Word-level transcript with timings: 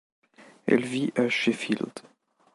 Elle 0.65 0.83
vit 0.83 1.13
à 1.15 1.29
Sheffield. 1.29 1.91